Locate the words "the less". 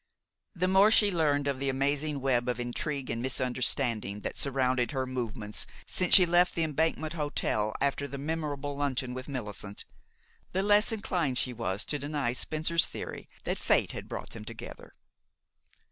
10.53-10.91